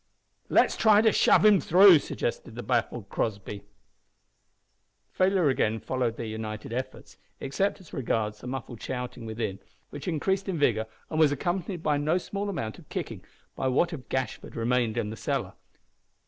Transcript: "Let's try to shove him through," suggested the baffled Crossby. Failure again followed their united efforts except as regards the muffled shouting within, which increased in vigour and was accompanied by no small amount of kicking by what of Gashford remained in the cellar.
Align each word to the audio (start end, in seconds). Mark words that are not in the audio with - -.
"Let's 0.49 0.75
try 0.75 1.01
to 1.03 1.11
shove 1.11 1.45
him 1.45 1.61
through," 1.61 1.99
suggested 1.99 2.55
the 2.55 2.63
baffled 2.63 3.07
Crossby. 3.09 3.65
Failure 5.11 5.47
again 5.49 5.79
followed 5.79 6.17
their 6.17 6.25
united 6.25 6.73
efforts 6.73 7.17
except 7.39 7.79
as 7.79 7.93
regards 7.93 8.41
the 8.41 8.47
muffled 8.47 8.81
shouting 8.81 9.27
within, 9.27 9.59
which 9.91 10.07
increased 10.07 10.49
in 10.49 10.57
vigour 10.57 10.87
and 11.11 11.19
was 11.19 11.31
accompanied 11.31 11.83
by 11.83 11.97
no 11.97 12.17
small 12.17 12.49
amount 12.49 12.79
of 12.79 12.89
kicking 12.89 13.23
by 13.55 13.67
what 13.67 13.93
of 13.93 14.09
Gashford 14.09 14.55
remained 14.55 14.97
in 14.97 15.11
the 15.11 15.15
cellar. 15.17 15.53